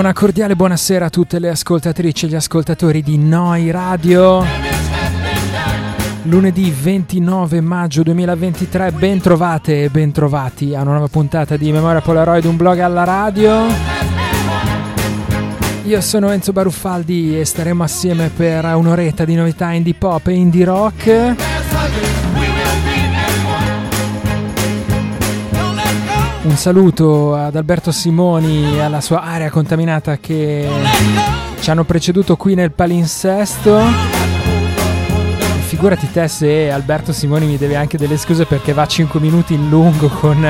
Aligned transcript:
Una 0.00 0.12
cordiale 0.14 0.56
buonasera 0.56 1.04
a 1.04 1.10
tutte 1.10 1.38
le 1.38 1.50
ascoltatrici 1.50 2.24
e 2.24 2.28
gli 2.30 2.34
ascoltatori 2.34 3.02
di 3.02 3.18
Noi 3.18 3.70
Radio. 3.70 4.42
Lunedì 6.22 6.70
29 6.70 7.60
maggio 7.60 8.02
2023, 8.02 8.92
ben 8.92 9.20
trovate 9.20 9.84
e 9.84 9.88
ben 9.90 10.10
trovati 10.10 10.74
a 10.74 10.80
una 10.80 10.92
nuova 10.92 11.08
puntata 11.08 11.58
di 11.58 11.70
Memoria 11.70 12.00
Polaroid, 12.00 12.46
un 12.46 12.56
blog 12.56 12.78
alla 12.78 13.04
radio. 13.04 13.66
Io 15.84 16.00
sono 16.00 16.30
Enzo 16.30 16.52
Baruffaldi 16.52 17.38
e 17.38 17.44
staremo 17.44 17.82
assieme 17.82 18.30
per 18.34 18.64
un'oretta 18.64 19.26
di 19.26 19.34
novità 19.34 19.70
indie 19.70 19.94
pop 19.94 20.26
e 20.28 20.32
indie 20.32 20.64
rock. 20.64 21.36
Un 26.42 26.56
saluto 26.56 27.34
ad 27.34 27.54
Alberto 27.54 27.92
Simoni 27.92 28.76
e 28.76 28.80
alla 28.80 29.02
sua 29.02 29.20
area 29.22 29.50
contaminata 29.50 30.16
che 30.16 30.66
ci 31.60 31.70
hanno 31.70 31.84
preceduto 31.84 32.36
qui 32.36 32.54
nel 32.54 32.72
palinsesto. 32.72 33.78
Figurati 35.66 36.10
te 36.10 36.28
se 36.28 36.70
Alberto 36.70 37.12
Simoni 37.12 37.44
mi 37.44 37.58
deve 37.58 37.76
anche 37.76 37.98
delle 37.98 38.16
scuse 38.16 38.46
perché 38.46 38.72
va 38.72 38.86
5 38.86 39.20
minuti 39.20 39.52
in 39.52 39.68
lungo 39.68 40.08
con 40.08 40.40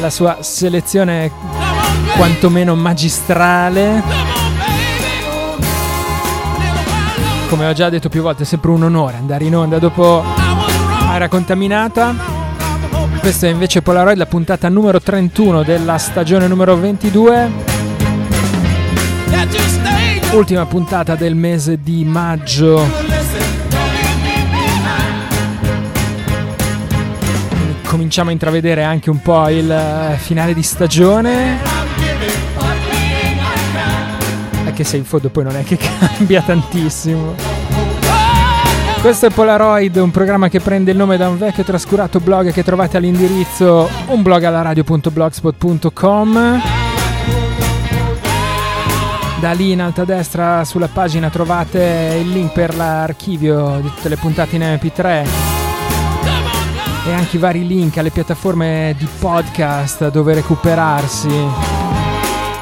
la 0.00 0.10
sua 0.10 0.36
selezione 0.40 1.30
quantomeno 2.16 2.74
magistrale. 2.74 4.02
Come 7.48 7.66
ho 7.66 7.72
già 7.72 7.88
detto 7.88 8.10
più 8.10 8.20
volte, 8.20 8.42
è 8.42 8.46
sempre 8.46 8.70
un 8.70 8.82
onore 8.82 9.16
andare 9.16 9.44
in 9.44 9.56
onda 9.56 9.78
dopo 9.78 10.22
area 11.08 11.28
contaminata. 11.28 12.31
Questa 13.22 13.46
è 13.46 13.50
invece 13.50 13.82
Polaroid, 13.82 14.16
la 14.16 14.26
puntata 14.26 14.68
numero 14.68 15.00
31 15.00 15.62
della 15.62 15.96
stagione 15.96 16.48
numero 16.48 16.76
22. 16.76 17.50
Ultima 20.32 20.66
puntata 20.66 21.14
del 21.14 21.36
mese 21.36 21.80
di 21.80 22.04
maggio. 22.04 22.84
Cominciamo 27.84 28.30
a 28.30 28.32
intravedere 28.32 28.82
anche 28.82 29.08
un 29.08 29.22
po' 29.22 29.48
il 29.50 30.16
finale 30.18 30.52
di 30.52 30.62
stagione. 30.64 31.58
Anche 34.64 34.82
se 34.82 34.96
in 34.96 35.04
fondo 35.04 35.28
poi 35.28 35.44
non 35.44 35.56
è 35.56 35.62
che 35.62 35.78
cambia 36.18 36.42
tantissimo. 36.42 37.61
Questo 39.02 39.26
è 39.26 39.30
Polaroid, 39.30 39.96
un 39.96 40.12
programma 40.12 40.48
che 40.48 40.60
prende 40.60 40.92
il 40.92 40.96
nome 40.96 41.16
da 41.16 41.28
un 41.28 41.36
vecchio 41.36 41.64
trascurato 41.64 42.20
blog 42.20 42.52
che 42.52 42.62
trovate 42.62 42.98
all'indirizzo 42.98 43.90
unblogalaradio.blogspot.com. 44.06 46.62
Da 49.40 49.52
lì 49.54 49.72
in 49.72 49.82
alto 49.82 50.02
a 50.02 50.04
destra 50.04 50.64
sulla 50.64 50.86
pagina 50.86 51.30
trovate 51.30 52.16
il 52.20 52.30
link 52.30 52.52
per 52.52 52.76
l'archivio 52.76 53.80
di 53.80 53.90
tutte 53.92 54.08
le 54.08 54.16
puntate 54.16 54.54
in 54.54 54.62
MP3 54.62 55.26
e 57.08 57.12
anche 57.12 57.36
i 57.36 57.40
vari 57.40 57.66
link 57.66 57.98
alle 57.98 58.10
piattaforme 58.10 58.94
di 58.96 59.08
podcast 59.18 60.12
dove 60.12 60.34
recuperarsi 60.34 61.28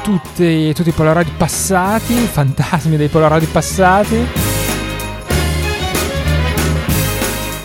tutti, 0.01 0.73
tutti 0.73 0.89
i 0.89 0.93
Polaroid 0.93 1.33
passati, 1.37 2.15
fantasmi 2.15 2.97
dei 2.97 3.09
Polaroid 3.09 3.45
passati. 3.45 4.50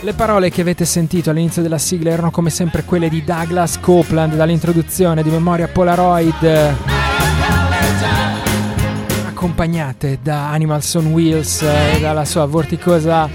Le 0.07 0.13
parole 0.13 0.51
che 0.51 0.61
avete 0.61 0.85
sentito 0.85 1.31
all'inizio 1.31 1.63
della 1.63 1.79
sigla 1.79 2.11
erano 2.11 2.31
come 2.31 2.49
sempre 2.49 2.85
quelle 2.85 3.09
di 3.09 3.25
Douglas 3.25 3.81
Copeland 3.81 4.37
dall'introduzione 4.37 5.21
di 5.21 5.31
Memoria 5.31 5.67
Polaroid 5.67 6.77
accompagnate 9.27 10.21
da 10.23 10.51
Animals 10.51 10.95
on 10.95 11.07
Wheels 11.07 11.61
e 11.63 11.99
dalla 12.01 12.25
sua 12.25 12.45
vorticosa 12.45 13.29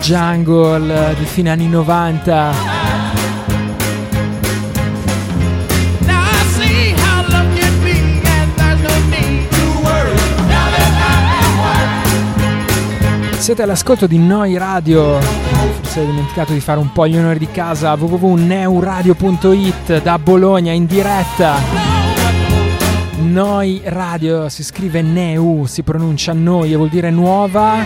jungle 0.00 1.12
di 1.18 1.24
fine 1.24 1.50
anni 1.50 1.66
90 1.66 2.78
Siete 13.38 13.62
all'ascolto 13.62 14.06
di 14.06 14.18
Noi 14.18 14.56
Radio. 14.56 15.59
Ho 15.92 16.04
dimenticato 16.04 16.52
di 16.52 16.60
fare 16.60 16.78
un 16.78 16.92
po' 16.92 17.08
gli 17.08 17.16
onori 17.16 17.40
di 17.40 17.50
casa. 17.50 17.94
www.neuradio.it 17.94 20.02
da 20.02 20.20
Bologna 20.20 20.70
in 20.70 20.86
diretta. 20.86 21.56
Noi 23.22 23.80
Radio 23.84 24.48
si 24.48 24.62
scrive 24.62 25.02
Neu, 25.02 25.64
si 25.66 25.82
pronuncia 25.82 26.32
Noi 26.32 26.72
e 26.72 26.76
vuol 26.76 26.90
dire 26.90 27.10
nuova. 27.10 27.84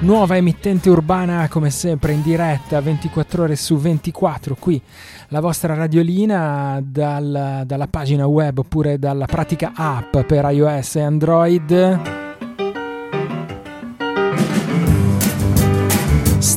Nuova 0.00 0.36
emittente 0.36 0.90
urbana 0.90 1.46
come 1.48 1.70
sempre 1.70 2.10
in 2.12 2.22
diretta 2.22 2.80
24 2.80 3.44
ore 3.44 3.54
su 3.54 3.76
24 3.76 4.56
qui 4.58 4.82
la 5.28 5.38
vostra 5.40 5.74
radiolina 5.74 6.80
dal, 6.82 7.62
dalla 7.66 7.86
pagina 7.86 8.26
web 8.26 8.58
oppure 8.58 8.98
dalla 8.98 9.26
pratica 9.26 9.70
app 9.74 10.18
per 10.20 10.50
iOS 10.50 10.96
e 10.96 11.02
Android 11.02 12.29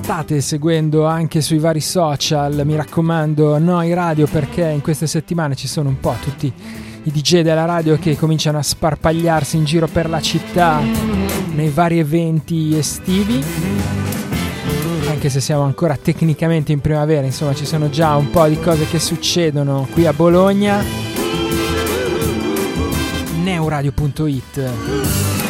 state 0.04 0.42
seguendo 0.42 1.06
anche 1.06 1.40
sui 1.40 1.60
vari 1.60 1.80
social, 1.80 2.64
mi 2.66 2.76
raccomando, 2.76 3.58
Noi 3.58 3.94
Radio 3.94 4.28
perché 4.28 4.68
in 4.68 4.82
queste 4.82 5.08
settimane 5.08 5.56
ci 5.56 5.66
sono 5.66 5.88
un 5.88 5.98
po' 6.02 6.14
tutti 6.22 6.52
i 7.04 7.10
DJ 7.10 7.40
della 7.40 7.64
radio 7.64 7.98
che 7.98 8.18
cominciano 8.18 8.58
a 8.58 8.64
sparpagliarsi 8.64 9.56
in 9.56 9.64
giro 9.64 9.88
per 9.88 10.10
la 10.10 10.20
città 10.20 10.82
nei 11.54 11.70
vari 11.70 12.00
eventi 12.00 12.78
estivi. 12.78 13.42
Anche 15.08 15.30
se 15.30 15.40
siamo 15.40 15.64
ancora 15.64 15.96
tecnicamente 15.96 16.74
in 16.74 16.82
primavera, 16.82 17.26
insomma 17.26 17.56
ci 17.56 17.66
sono 17.66 17.90
già 17.90 18.18
un 18.18 18.30
po' 18.30 18.46
di 18.48 18.60
cose 18.60 18.86
che 18.86 19.00
succedono 19.00 19.88
qui 19.90 20.06
a 20.06 20.12
Bologna. 20.12 20.84
Neuradio.it 23.42 25.43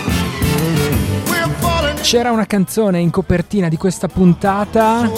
c'era 2.04 2.32
una 2.32 2.46
canzone 2.46 3.00
in 3.00 3.10
copertina 3.10 3.70
di 3.70 3.78
questa 3.78 4.10
puntata 4.10 5.10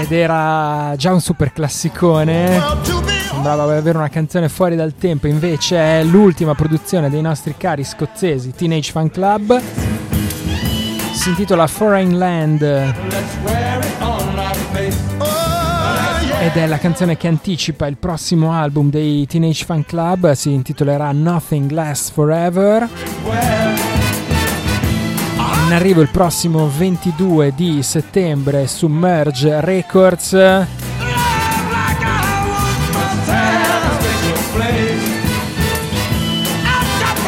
ed 0.00 0.10
era 0.10 0.94
già 0.96 1.12
un 1.12 1.20
super 1.20 1.52
classicone. 1.52 2.58
Sembrava 3.30 3.64
avere 3.64 3.98
una 3.98 4.08
canzone 4.08 4.48
fuori 4.48 4.76
dal 4.76 4.94
tempo, 4.94 5.26
invece 5.26 5.76
è 5.76 6.02
l'ultima 6.02 6.54
produzione 6.54 7.10
dei 7.10 7.20
nostri 7.20 7.54
cari 7.58 7.84
scozzesi 7.84 8.52
Teenage 8.52 8.90
Fan 8.90 9.10
Club. 9.10 9.60
Si 11.12 11.28
intitola 11.28 11.66
Foreign 11.66 12.16
Land 12.16 12.62
ed 16.40 16.54
è 16.54 16.66
la 16.66 16.78
canzone 16.78 17.18
che 17.18 17.28
anticipa 17.28 17.86
il 17.86 17.98
prossimo 17.98 18.52
album 18.54 18.88
dei 18.88 19.26
Teenage 19.26 19.66
Fan 19.66 19.84
Club, 19.84 20.32
si 20.32 20.50
intitolerà 20.52 21.12
Nothing 21.12 21.70
Lasts 21.70 22.10
Forever 22.10 22.88
in 25.66 25.72
arrivo 25.72 26.00
il 26.00 26.08
prossimo 26.10 26.68
22 26.68 27.52
di 27.54 27.82
settembre 27.82 28.66
su 28.66 28.86
Merge 28.88 29.60
Records. 29.60 30.32
E 30.32 30.66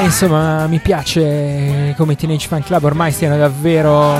insomma 0.02 0.66
mi 0.66 0.78
piace 0.80 1.94
come 1.96 2.16
Teenage 2.16 2.48
Fan 2.48 2.62
Club 2.62 2.84
ormai 2.84 3.12
stiano 3.12 3.36
davvero 3.36 4.18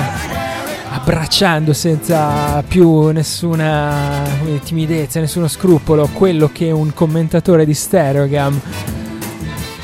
abbracciando 0.92 1.73
senza 1.73 2.62
più 2.62 3.09
nessuna 3.09 4.23
timidezza, 4.62 5.21
nessuno 5.21 5.49
scrupolo 5.49 6.09
quello 6.12 6.50
che 6.52 6.71
un 6.71 6.92
commentatore 6.95 7.64
di 7.64 7.75
Stereogam 7.75 8.61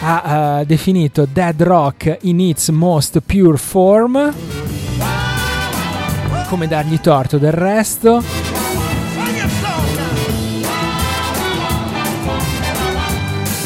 ha 0.00 0.59
uh, 0.61 0.64
definito 0.64 1.26
Dead 1.31 1.61
Rock 1.62 2.19
in 2.23 2.40
its 2.40 2.69
most 2.69 3.21
pure 3.21 3.57
form. 3.57 4.33
Come 6.49 6.67
dargli 6.67 7.00
torto 7.00 7.38
del 7.38 7.52
resto. 7.52 8.23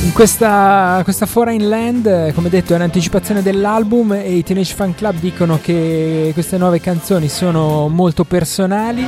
In 0.04 0.12
questa, 0.12 1.00
questa 1.04 1.26
Foreign 1.26 1.68
Land, 1.68 2.34
come 2.34 2.48
detto, 2.48 2.72
è 2.72 2.76
un'anticipazione 2.76 3.40
dell'album 3.40 4.12
e 4.12 4.34
i 4.34 4.42
Teenage 4.42 4.74
Fan 4.74 4.94
Club 4.94 5.14
dicono 5.18 5.58
che 5.62 6.30
queste 6.32 6.58
nuove 6.58 6.80
canzoni 6.80 7.28
sono 7.28 7.88
molto 7.88 8.24
personali. 8.24 9.06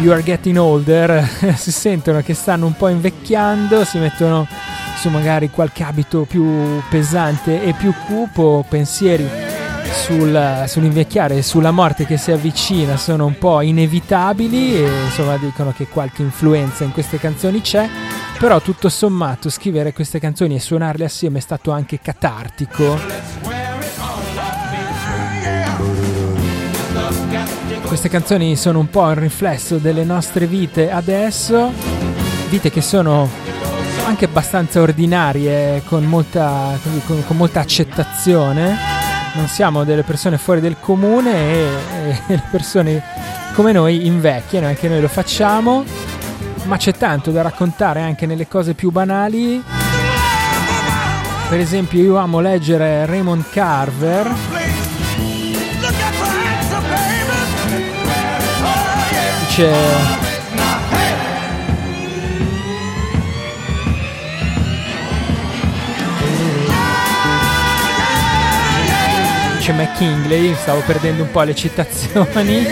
You 0.00 0.12
are 0.12 0.22
getting 0.22 0.56
older, 0.56 1.26
si 1.56 1.70
sentono 1.70 2.20
che 2.22 2.34
stanno 2.34 2.66
un 2.66 2.74
po' 2.74 2.88
invecchiando, 2.88 3.84
si 3.84 3.98
mettono 3.98 4.46
su 5.02 5.08
magari 5.08 5.50
qualche 5.50 5.82
abito 5.82 6.24
più 6.28 6.80
pesante 6.88 7.60
e 7.60 7.72
più 7.72 7.92
cupo, 8.06 8.64
pensieri 8.68 9.28
sul, 9.90 10.62
sull'invecchiare 10.68 11.38
e 11.38 11.42
sulla 11.42 11.72
morte 11.72 12.06
che 12.06 12.16
si 12.16 12.30
avvicina 12.30 12.96
sono 12.96 13.26
un 13.26 13.36
po' 13.36 13.62
inevitabili 13.62 14.76
e 14.76 14.88
insomma 15.06 15.36
dicono 15.38 15.72
che 15.76 15.88
qualche 15.88 16.22
influenza 16.22 16.84
in 16.84 16.92
queste 16.92 17.18
canzoni 17.18 17.60
c'è 17.62 17.88
però 18.38 18.60
tutto 18.60 18.88
sommato 18.88 19.50
scrivere 19.50 19.92
queste 19.92 20.20
canzoni 20.20 20.54
e 20.54 20.60
suonarle 20.60 21.04
assieme 21.04 21.38
è 21.38 21.40
stato 21.42 21.72
anche 21.72 21.98
catartico. 22.00 22.96
Queste 27.82 28.08
canzoni 28.08 28.54
sono 28.54 28.78
un 28.78 28.88
po' 28.88 29.10
il 29.10 29.16
riflesso 29.16 29.78
delle 29.78 30.04
nostre 30.04 30.46
vite 30.46 30.92
adesso, 30.92 31.72
vite 32.48 32.70
che 32.70 32.80
sono 32.80 33.41
anche 34.04 34.24
abbastanza 34.24 34.80
ordinarie, 34.80 35.82
con 35.86 36.04
molta, 36.04 36.78
con, 37.06 37.24
con 37.24 37.36
molta 37.36 37.60
accettazione. 37.60 38.76
Non 39.34 39.48
siamo 39.48 39.84
delle 39.84 40.02
persone 40.02 40.38
fuori 40.38 40.60
del 40.60 40.76
comune 40.78 41.32
e, 41.32 41.68
e 42.06 42.22
le 42.34 42.42
persone 42.50 43.02
come 43.54 43.72
noi 43.72 44.06
invecchiano, 44.06 44.66
anche 44.66 44.88
noi 44.88 45.00
lo 45.00 45.08
facciamo, 45.08 45.84
ma 46.64 46.76
c'è 46.76 46.92
tanto 46.94 47.30
da 47.30 47.42
raccontare 47.42 48.00
anche 48.00 48.26
nelle 48.26 48.48
cose 48.48 48.74
più 48.74 48.90
banali. 48.90 49.62
Per 51.48 51.60
esempio 51.60 52.02
io 52.02 52.16
amo 52.16 52.40
leggere 52.40 53.04
Raymond 53.04 53.44
Carver. 53.50 54.34
Dice 59.46 60.31
dice 69.62 69.72
McKingley, 69.74 70.54
stavo 70.56 70.82
perdendo 70.84 71.22
un 71.22 71.30
po' 71.30 71.42
le 71.42 71.54
citazioni. 71.54 72.64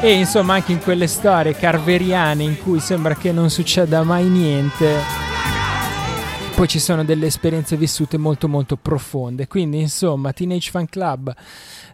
E 0.00 0.12
insomma 0.12 0.54
anche 0.54 0.72
in 0.72 0.80
quelle 0.80 1.06
storie 1.06 1.54
carveriane 1.54 2.42
in 2.42 2.60
cui 2.60 2.80
sembra 2.80 3.14
che 3.14 3.30
non 3.30 3.48
succeda 3.48 4.02
mai 4.02 4.24
niente, 4.24 4.96
poi 6.56 6.66
ci 6.66 6.80
sono 6.80 7.04
delle 7.04 7.26
esperienze 7.26 7.76
vissute 7.76 8.18
molto 8.18 8.48
molto 8.48 8.76
profonde. 8.76 9.46
Quindi 9.46 9.78
insomma 9.78 10.32
Teenage 10.32 10.72
Fan 10.72 10.88
Club 10.88 11.32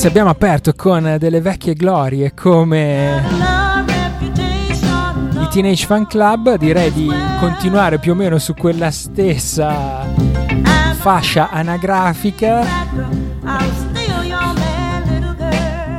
Se 0.00 0.06
abbiamo 0.06 0.30
aperto 0.30 0.72
con 0.74 1.16
delle 1.18 1.42
vecchie 1.42 1.74
glorie 1.74 2.32
come 2.32 3.22
i 4.22 5.48
Teenage 5.50 5.84
Fan 5.84 6.06
Club, 6.06 6.56
direi 6.56 6.90
di 6.90 7.06
continuare 7.38 7.98
più 7.98 8.12
o 8.12 8.14
meno 8.14 8.38
su 8.38 8.54
quella 8.54 8.90
stessa 8.90 10.06
fascia 10.94 11.50
anagrafica 11.50 12.66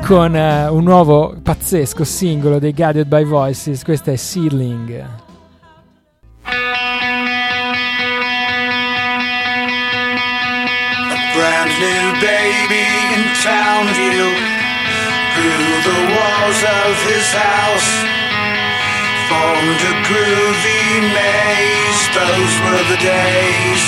con 0.03 0.33
uh, 0.33 0.73
un 0.73 0.83
nuovo 0.83 1.35
pazzesco 1.39 2.03
singolo 2.03 2.57
dei 2.57 2.73
Guided 2.73 3.05
by 3.05 3.23
Voices, 3.23 3.83
questa 3.83 4.11
è 4.11 4.15
Seedling. 4.15 5.30
Brand 11.33 11.71
new 11.79 12.05
baby 12.19 12.87
in 13.15 13.23
town 13.39 13.87
view 13.95 14.27
through 15.33 15.71
the 15.87 15.99
walls 16.11 16.59
of 16.83 16.93
his 17.07 17.27
house. 17.31 17.91
Formed 19.31 19.81
a 19.91 19.95
groovy 20.07 20.85
maze. 21.15 22.01
Those 22.11 22.53
were 22.67 22.83
the 22.91 22.99
days. 22.99 23.83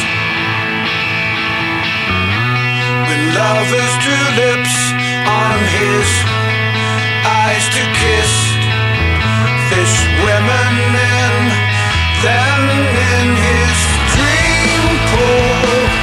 When 3.07 3.21
lovers 3.35 3.93
drew 4.03 4.25
lips 4.39 4.75
on 5.27 5.57
his 5.79 6.09
eyes 7.27 7.65
to 7.75 7.81
kiss 7.99 8.31
fish 9.69 9.97
women 10.23 10.71
in 10.95 11.33
then 12.23 12.61
in 13.11 13.27
his 13.47 13.77
dream 14.15 14.83
pool 15.11 16.02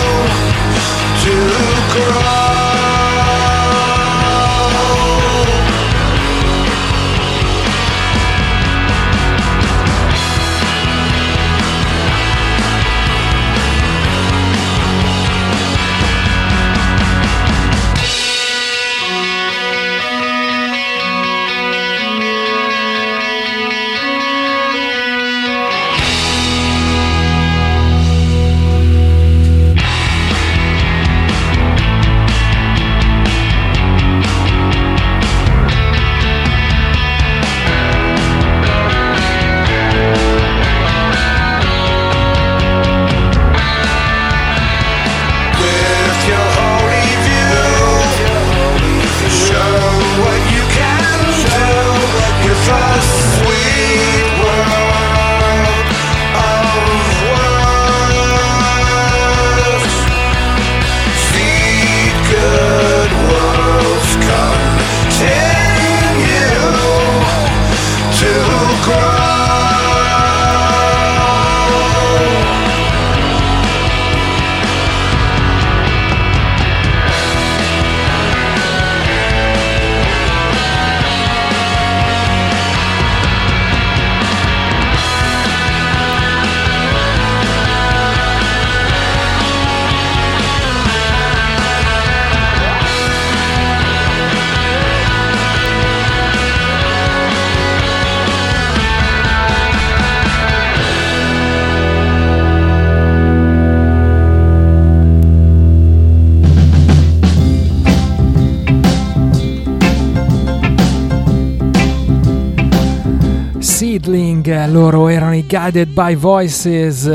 Guided 115.51 115.89
by 115.89 116.15
Voices, 116.15 117.11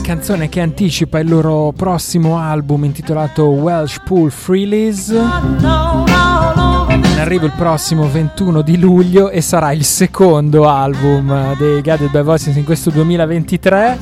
canzone 0.00 0.48
che 0.48 0.62
anticipa 0.62 1.18
il 1.18 1.28
loro 1.28 1.74
prossimo 1.76 2.38
album 2.38 2.84
intitolato 2.84 3.48
Welsh 3.48 4.00
Pool 4.02 4.30
Freelise. 4.30 5.14
In 5.14 7.18
arrivo 7.18 7.44
il 7.44 7.52
prossimo 7.54 8.08
21 8.08 8.62
di 8.62 8.78
luglio 8.78 9.28
e 9.28 9.42
sarà 9.42 9.72
il 9.72 9.84
secondo 9.84 10.66
album 10.66 11.54
dei 11.58 11.82
Guided 11.82 12.10
by 12.10 12.22
Voices 12.22 12.56
in 12.56 12.64
questo 12.64 12.88
2023. 12.88 13.98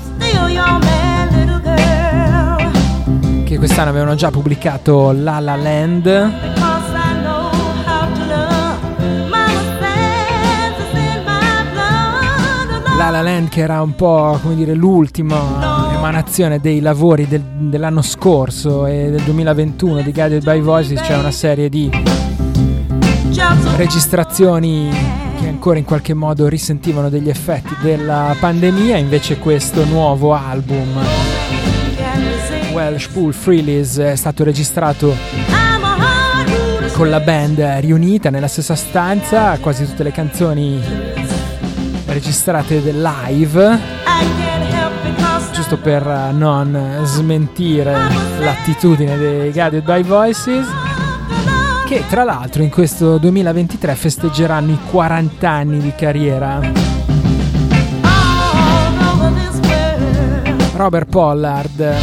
che 3.44 3.58
quest'anno 3.58 3.90
avevano 3.90 4.14
già 4.14 4.30
pubblicato 4.30 5.10
La 5.10 5.40
La 5.40 5.56
Land. 5.56 6.49
La 13.00 13.08
La 13.08 13.22
Land 13.22 13.48
che 13.48 13.62
era 13.62 13.80
un 13.80 13.94
po' 13.94 14.38
come 14.42 14.54
dire 14.54 14.74
l'ultima 14.74 15.90
emanazione 15.94 16.60
dei 16.60 16.80
lavori 16.80 17.26
del, 17.26 17.40
dell'anno 17.40 18.02
scorso 18.02 18.84
e 18.84 19.08
del 19.08 19.22
2021 19.22 20.02
di 20.02 20.12
Guided 20.12 20.44
by 20.44 20.60
Voices 20.60 21.00
c'è 21.00 21.16
una 21.16 21.30
serie 21.30 21.70
di 21.70 21.90
registrazioni 23.76 24.90
che 25.40 25.48
ancora 25.48 25.78
in 25.78 25.86
qualche 25.86 26.12
modo 26.12 26.46
risentivano 26.46 27.08
degli 27.08 27.30
effetti 27.30 27.74
della 27.80 28.36
pandemia. 28.38 28.98
Invece 28.98 29.38
questo 29.38 29.86
nuovo 29.86 30.34
album 30.34 30.98
Welsh 32.74 33.06
Pool 33.06 33.32
Freelise 33.32 34.12
è 34.12 34.16
stato 34.16 34.44
registrato 34.44 35.16
con 36.92 37.08
la 37.08 37.20
band 37.20 37.60
riunita 37.78 38.28
nella 38.28 38.46
stessa 38.46 38.74
stanza. 38.74 39.56
Quasi 39.58 39.86
tutte 39.86 40.02
le 40.02 40.12
canzoni 40.12 41.38
registrate 42.12 42.80
live, 42.92 43.78
giusto 45.52 45.76
per 45.78 46.04
non 46.32 47.00
smentire 47.04 47.96
l'attitudine 48.38 49.16
dei 49.16 49.52
Guided 49.52 49.84
by 49.84 50.02
Voices, 50.02 50.66
che 51.86 52.04
tra 52.08 52.24
l'altro 52.24 52.62
in 52.62 52.70
questo 52.70 53.18
2023 53.18 53.94
festeggeranno 53.94 54.72
i 54.72 54.78
40 54.90 55.48
anni 55.48 55.78
di 55.78 55.92
carriera. 55.94 56.60
Robert 60.74 61.08
Pollard. 61.08 61.94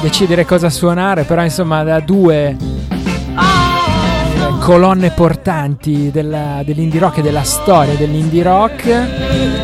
decidere 0.00 0.44
cosa 0.44 0.70
suonare, 0.70 1.24
però 1.24 1.42
insomma 1.42 1.82
da 1.82 1.98
due 1.98 2.56
colonne 4.60 5.10
portanti 5.10 6.12
della, 6.12 6.62
dell'indie 6.64 7.00
rock 7.00 7.18
e 7.18 7.22
della 7.22 7.42
storia 7.42 7.94
dell'indie 7.94 8.44
rock 8.44 9.61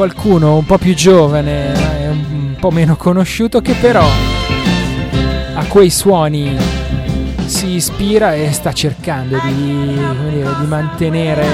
qualcuno 0.00 0.56
un 0.56 0.64
po' 0.64 0.78
più 0.78 0.94
giovane 0.94 1.74
e 2.00 2.08
un 2.08 2.56
po' 2.58 2.70
meno 2.70 2.96
conosciuto 2.96 3.60
che 3.60 3.74
però 3.74 4.02
a 5.54 5.64
quei 5.66 5.90
suoni 5.90 6.56
si 7.44 7.72
ispira 7.72 8.32
e 8.32 8.50
sta 8.50 8.72
cercando 8.72 9.38
di, 9.44 9.52
dire, 10.30 10.54
di 10.58 10.66
mantenere, 10.66 11.46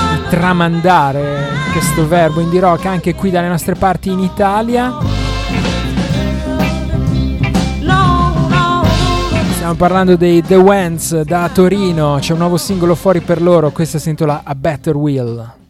di 0.00 0.28
tramandare 0.30 1.50
questo 1.70 2.08
verbo 2.08 2.40
indie 2.40 2.58
rock 2.58 2.86
anche 2.86 3.14
qui 3.14 3.30
dalle 3.30 3.46
nostre 3.46 3.76
parti 3.76 4.10
in 4.10 4.18
Italia. 4.18 5.11
Stiamo 9.72 9.88
parlando 9.88 10.16
dei 10.16 10.42
The 10.42 10.56
Wens 10.56 11.22
da 11.22 11.48
Torino, 11.50 12.18
c'è 12.20 12.32
un 12.32 12.40
nuovo 12.40 12.58
singolo 12.58 12.94
fuori 12.94 13.20
per 13.20 13.40
loro, 13.40 13.70
questa 13.70 13.98
si 13.98 14.10
intitola 14.10 14.42
A 14.44 14.54
Better 14.54 14.94
Will. 14.94 15.61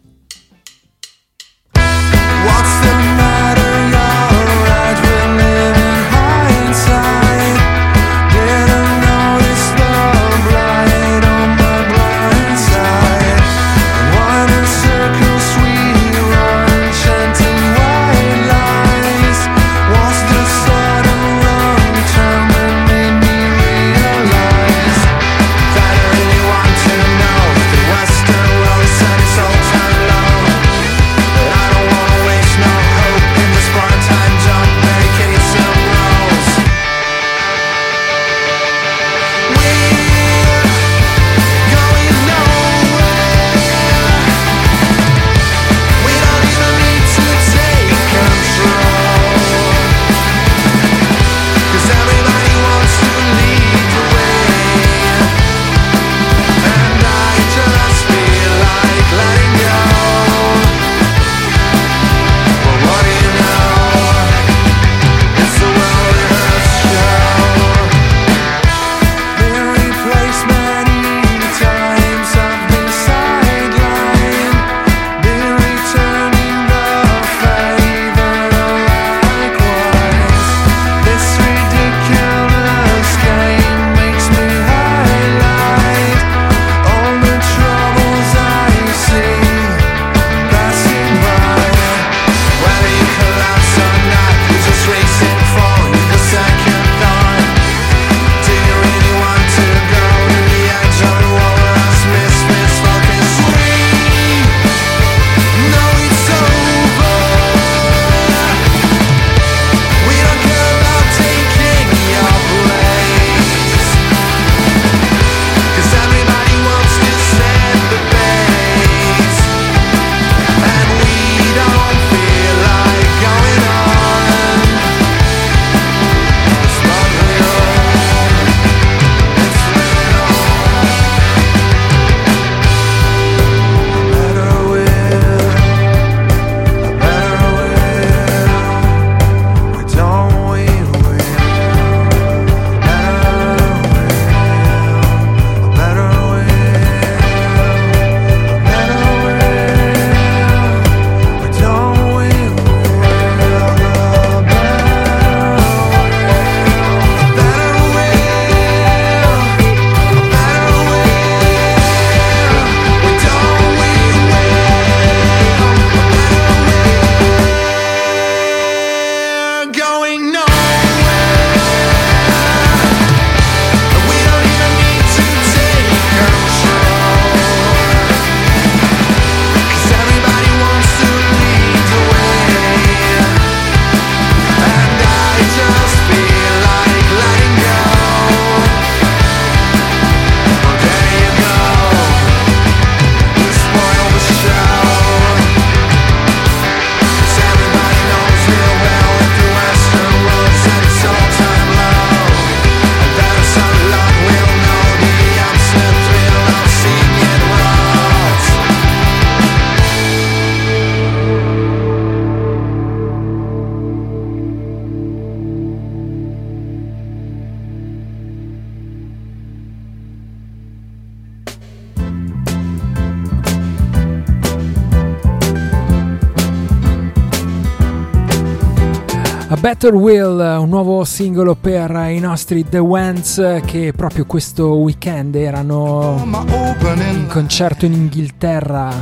Better 229.63 229.95
Will, 229.95 230.41
un 230.59 230.69
nuovo 230.69 231.05
singolo 231.05 231.55
per 231.55 231.93
i 232.11 232.19
nostri 232.19 232.69
The 232.69 232.79
Wents 232.79 233.61
che 233.65 233.93
proprio 233.95 234.27
questo 234.27 234.75
weekend 234.75 235.37
erano 235.37 236.21
in 236.21 237.29
concerto 237.29 237.85
in 237.85 237.93
Inghilterra. 237.93 238.93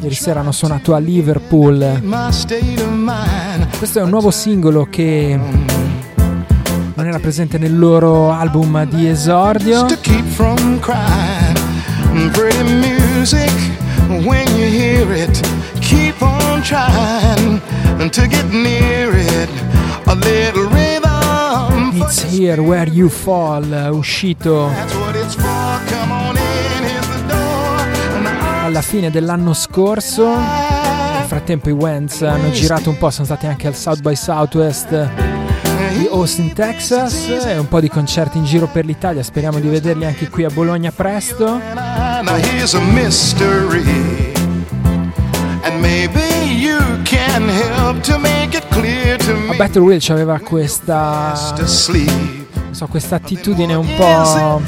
Ieri 0.00 0.14
sera 0.16 0.40
hanno 0.40 0.50
suonato 0.50 0.96
a 0.96 0.98
Liverpool. 0.98 2.02
Questo 3.78 4.00
è 4.00 4.02
un 4.02 4.10
nuovo 4.10 4.32
singolo 4.32 4.88
che 4.90 5.38
non 6.94 7.06
era 7.06 7.20
presente 7.20 7.56
nel 7.56 7.78
loro 7.78 8.32
album 8.32 8.84
di 8.86 9.06
esordio. 9.06 9.86
When 14.08 14.46
you 14.56 14.66
hear 14.66 15.10
it, 15.12 15.40
keep 15.80 16.20
on 16.20 16.60
trying 16.60 17.01
to 18.10 18.26
get 18.26 18.50
near 18.50 19.10
it. 19.14 19.48
A 20.06 20.14
little 20.14 20.68
rhythm. 20.68 22.02
It's 22.02 22.22
here 22.22 22.60
where 22.60 22.88
you 22.88 23.08
fall, 23.08 23.64
uscito 23.92 24.70
alla 28.72 28.82
fine 28.82 29.10
dell'anno 29.10 29.52
scorso. 29.52 30.26
Nel 30.26 31.26
frattempo 31.26 31.68
i 31.68 31.72
Wentz 31.72 32.22
hanno 32.22 32.50
girato 32.50 32.88
un 32.90 32.96
po', 32.96 33.10
sono 33.10 33.26
stati 33.26 33.46
anche 33.46 33.66
al 33.66 33.74
South 33.74 34.00
by 34.00 34.16
Southwest 34.16 35.08
di 35.98 36.08
Austin, 36.10 36.52
Texas 36.54 37.28
e 37.28 37.58
un 37.58 37.68
po' 37.68 37.80
di 37.80 37.88
concerti 37.88 38.38
in 38.38 38.44
giro 38.44 38.66
per 38.66 38.86
l'Italia. 38.86 39.22
Speriamo 39.22 39.60
di 39.60 39.68
vederli 39.68 40.06
anche 40.06 40.28
qui 40.28 40.44
a 40.44 40.50
Bologna 40.50 40.90
presto. 40.90 41.60
Now 42.24 42.36
here's 42.36 42.74
a 42.74 42.80
mystery. 42.80 44.31
And 45.64 45.80
maybe 45.80 46.20
you 46.46 46.78
can 47.04 47.48
help 47.48 48.02
to 48.02 48.18
make 48.18 48.56
it 48.56 48.66
clear 48.70 49.16
to 49.18 49.34
me. 49.34 49.50
A 49.50 49.56
Battle 49.56 49.82
Will 49.82 50.02
aveva 50.08 50.38
questa 50.40 51.34
so, 52.72 52.86
questa 52.86 53.16
attitudine 53.16 53.74
un 53.74 53.86
po' 53.96 54.60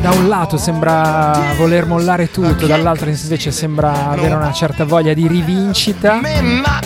da 0.00 0.10
un 0.10 0.28
lato 0.28 0.56
sembra 0.56 1.54
voler 1.56 1.86
mollare 1.86 2.30
tutto, 2.30 2.66
dall'altro 2.66 3.08
invece 3.08 3.50
sembra 3.50 4.10
avere 4.10 4.34
una 4.34 4.52
certa 4.52 4.84
voglia 4.84 5.14
di 5.14 5.28
rivincita. 5.28 6.20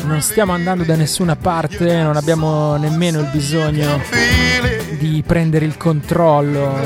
Non 0.04 0.20
stiamo 0.20 0.52
andando 0.52 0.84
da 0.84 0.96
nessuna 0.96 1.36
parte, 1.36 2.02
non 2.02 2.16
abbiamo 2.16 2.76
nemmeno 2.76 3.20
il 3.20 3.28
bisogno 3.32 4.00
di 4.98 5.22
prendere 5.26 5.64
il 5.64 5.76
controllo. 5.76 6.78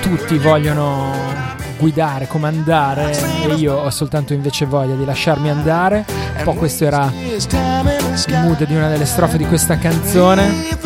Tutti 0.00 0.38
vogliono 0.38 1.49
guidare, 1.80 2.28
comandare 2.28 3.10
e 3.48 3.54
io 3.54 3.74
ho 3.74 3.90
soltanto 3.90 4.32
invece 4.34 4.66
voglia 4.66 4.94
di 4.94 5.04
lasciarmi 5.04 5.50
andare. 5.50 6.04
Un 6.36 6.44
po' 6.44 6.54
questo 6.54 6.84
era 6.84 7.12
il 7.12 7.44
mood 8.42 8.64
di 8.66 8.76
una 8.76 8.88
delle 8.88 9.06
strofe 9.06 9.36
di 9.38 9.46
questa 9.46 9.78
canzone. 9.78 10.78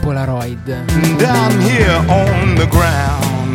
Polaroid. 0.00 0.84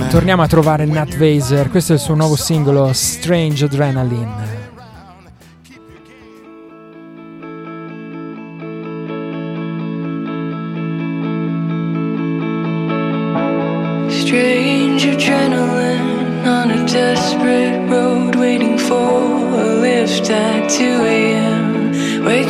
Torniamo 0.09 0.41
a 0.41 0.47
trovare 0.47 0.83
Nat 0.83 1.15
Vaser, 1.15 1.69
questo 1.69 1.93
è 1.93 1.95
il 1.95 2.01
suo 2.01 2.15
nuovo 2.15 2.35
singolo 2.35 2.91
Strange 2.91 3.63
Adrenaline. 3.63 4.58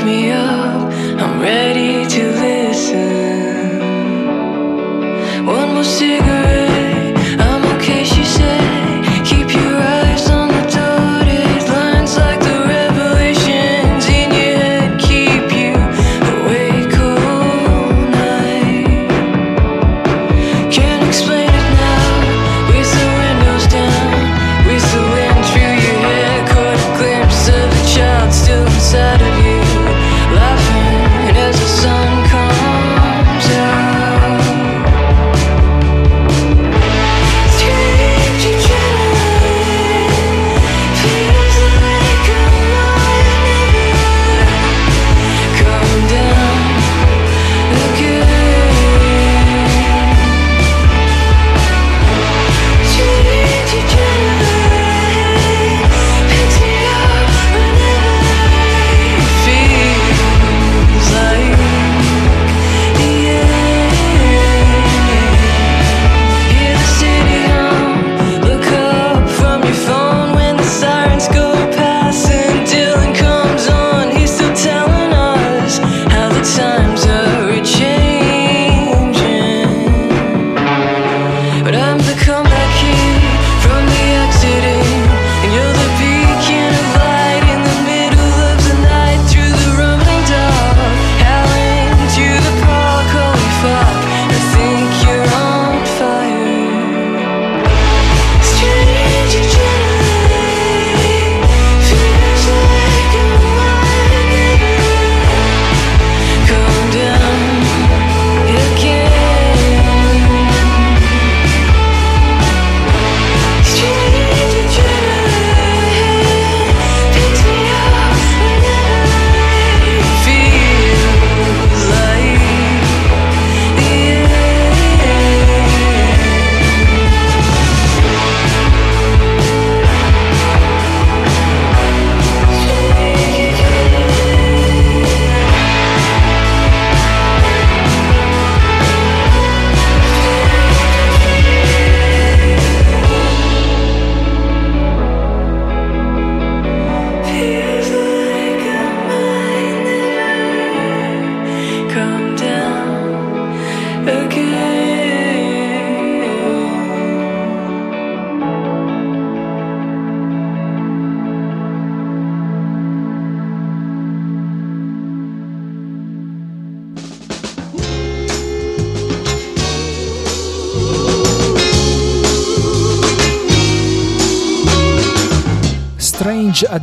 Me 0.09 0.31
up, 0.31 0.91
I'm 1.21 1.39
ready 1.39 2.07
to 2.15 2.23
listen. 2.43 3.79
One 5.45 5.73
more 5.75 5.83
cigarette. 5.83 6.38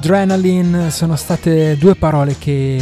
Adrenaline 0.06 0.92
sono 0.92 1.16
state 1.16 1.76
due 1.76 1.96
parole 1.96 2.36
che 2.38 2.78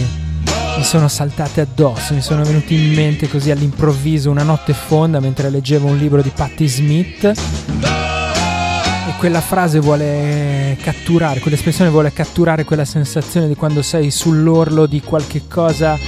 mi 0.76 0.84
sono 0.84 1.08
saltate 1.08 1.62
addosso, 1.62 2.12
mi 2.12 2.20
sono 2.20 2.44
venute 2.44 2.74
in 2.74 2.92
mente 2.92 3.30
così 3.30 3.50
all'improvviso 3.50 4.30
una 4.30 4.42
notte 4.42 4.74
fonda 4.74 5.20
mentre 5.20 5.48
leggevo 5.48 5.86
un 5.86 5.96
libro 5.96 6.20
di 6.20 6.28
Patti 6.28 6.68
Smith 6.68 7.24
e 7.24 9.12
quella 9.16 9.40
frase 9.40 9.78
vuole 9.80 10.76
catturare, 10.82 11.40
quell'espressione 11.40 11.88
vuole 11.88 12.12
catturare 12.12 12.64
quella 12.64 12.84
sensazione 12.84 13.48
di 13.48 13.54
quando 13.54 13.80
sei 13.80 14.10
sull'orlo 14.10 14.84
di 14.84 15.00
qualche 15.00 15.44
cosa 15.48 15.98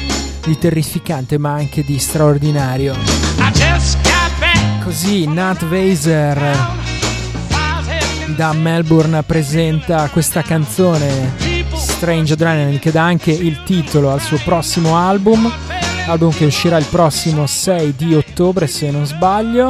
di 0.44 0.58
terrificante 0.58 1.38
ma 1.38 1.52
anche 1.54 1.82
di 1.82 1.98
straordinario. 1.98 2.94
Così 4.84 5.26
Nat 5.26 5.62
Weiser 5.62 6.75
da 8.34 8.52
Melbourne 8.52 9.22
presenta 9.22 10.08
questa 10.08 10.42
canzone 10.42 11.34
Strange 11.74 12.32
Adrenaline 12.32 12.78
che 12.78 12.90
dà 12.90 13.04
anche 13.04 13.30
il 13.30 13.62
titolo 13.64 14.10
al 14.10 14.20
suo 14.20 14.40
prossimo 14.44 14.96
album, 14.96 15.50
album 16.06 16.32
che 16.32 16.46
uscirà 16.46 16.78
il 16.78 16.86
prossimo 16.86 17.46
6 17.46 17.94
di 17.96 18.14
ottobre 18.14 18.66
se 18.66 18.90
non 18.90 19.06
sbaglio. 19.06 19.68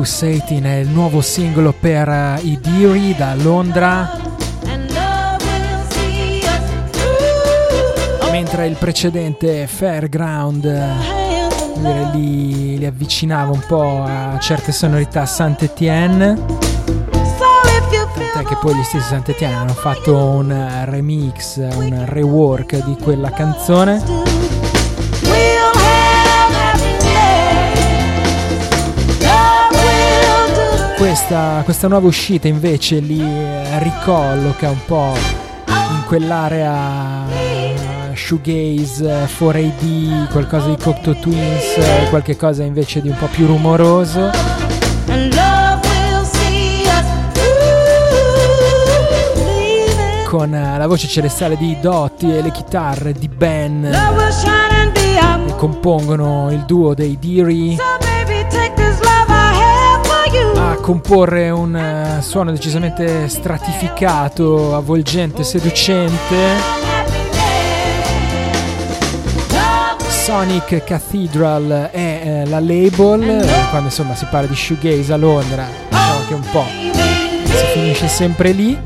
Satin 0.05 0.63
è 0.63 0.75
il 0.75 0.87
nuovo 0.87 1.21
singolo 1.21 1.73
per 1.77 2.07
uh, 2.07 2.45
i 2.45 2.59
Deary 2.61 3.15
da 3.15 3.33
Londra. 3.35 4.09
Mentre 8.31 8.67
il 8.67 8.75
precedente 8.75 9.67
Fairground 9.67 10.63
uh, 10.63 12.11
li, 12.13 12.77
li, 12.77 12.85
avvicinava 12.85 13.51
un 13.51 13.63
po' 13.67 14.03
a 14.03 14.37
certe 14.39 14.71
sonorità 14.71 15.25
Saint-Étienne. 15.25 16.35
Tant'è 18.33 18.47
che 18.47 18.57
poi 18.61 18.75
gli 18.75 18.83
stessi 18.83 19.07
Saint-Étienne 19.07 19.55
hanno 19.55 19.73
fatto 19.73 20.15
un 20.15 20.85
remix, 20.85 21.57
un 21.57 22.03
rework 22.05 22.83
di 22.83 22.95
quella 23.01 23.31
canzone. 23.31 24.34
Questa, 30.97 31.61
questa 31.63 31.87
nuova 31.87 32.07
uscita 32.07 32.47
invece 32.47 32.99
li 32.99 33.23
ricolloca 33.79 34.69
un 34.69 34.85
po' 34.85 35.13
in 35.67 36.03
quell'area 36.07 37.25
shoegaze 38.13 39.27
4AD, 39.37 40.29
qualcosa 40.31 40.67
di 40.69 40.77
Cocteau 40.77 41.19
Twins, 41.19 42.09
qualche 42.09 42.35
cosa 42.37 42.63
invece 42.63 43.01
di 43.01 43.09
un 43.09 43.17
po' 43.17 43.27
più 43.27 43.45
rumoroso. 43.45 44.31
Con 50.25 50.51
la 50.51 50.87
voce 50.87 51.07
celestiale 51.07 51.55
di 51.57 51.77
Dotti 51.79 52.33
e 52.33 52.41
le 52.41 52.51
chitarre 52.51 53.13
di 53.13 53.27
Ben. 53.27 53.89
Che 55.45 55.55
compongono 55.55 56.51
il 56.51 56.63
duo 56.65 56.93
dei 56.93 57.17
Deary 57.19 57.77
comporre 60.85 61.49
un 61.49 61.73
uh, 61.73 62.21
suono 62.21 62.51
decisamente 62.51 63.27
stratificato, 63.27 64.75
avvolgente, 64.75 65.43
seducente. 65.43 66.35
Sonic 70.07 70.83
Cathedral 70.83 71.89
è 71.91 72.43
eh, 72.43 72.45
la 72.49 72.59
label, 72.59 73.23
eh, 73.23 73.67
quando 73.71 73.87
insomma 73.87 74.13
si 74.13 74.27
parla 74.29 74.45
di 74.45 74.55
shoegaze 74.55 75.11
a 75.11 75.17
Londra, 75.17 75.65
diciamo 75.89 76.25
che 76.27 76.33
un 76.35 76.45
po' 76.51 76.65
si 77.45 77.65
finisce 77.73 78.07
sempre 78.07 78.51
lì. 78.51 78.79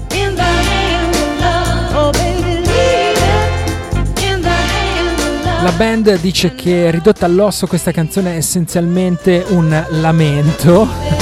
La 5.62 5.72
band 5.76 6.18
dice 6.22 6.56
che 6.56 6.92
ridotta 6.92 7.26
all'osso 7.26 7.68
questa 7.68 7.92
canzone 7.92 8.36
è 8.36 8.38
essenzialmente 8.38 9.44
un 9.50 9.86
lamento. 9.90 11.19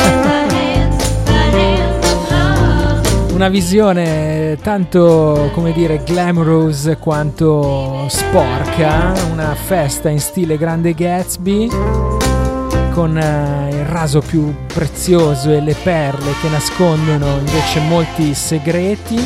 Una 3.38 3.48
visione 3.50 4.58
tanto, 4.64 5.52
come 5.54 5.72
dire, 5.72 6.02
glamorous 6.04 6.98
quanto 7.00 8.08
sporca, 8.10 9.14
una 9.32 9.54
festa 9.54 10.10
in 10.10 10.20
stile 10.20 10.58
grande 10.58 10.96
Gatsby 10.96 11.70
con 12.94 13.16
uh, 13.16 13.68
il 13.72 13.86
raso 13.86 14.22
più 14.22 14.52
prezioso 14.66 15.52
e 15.52 15.62
le 15.62 15.76
perle 15.84 16.32
che 16.42 16.50
nascondono 16.50 17.38
invece 17.38 17.80
molti 17.82 18.34
segreti. 18.34 19.24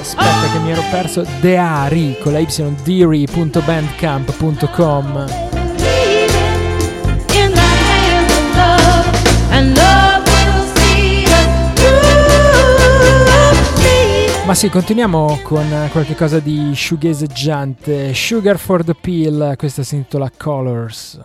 Aspetta 0.00 0.52
che 0.52 0.58
mi 0.62 0.70
ero 0.70 0.84
perso. 0.92 1.26
Deari 1.40 2.18
con 2.22 2.34
la 2.34 2.38
y 2.38 2.46
deary.bandcamp.com 2.84 5.51
Ma 14.44 14.54
sì, 14.54 14.68
continuiamo 14.68 15.38
con 15.44 15.88
qualche 15.92 16.16
cosa 16.16 16.40
di 16.40 16.74
shoegazeggiante. 16.74 18.12
Sugar 18.12 18.58
for 18.58 18.82
the 18.84 18.94
Peel, 18.94 19.54
questa 19.56 19.84
si 19.84 19.94
intitola 19.94 20.30
Colors. 20.36 21.20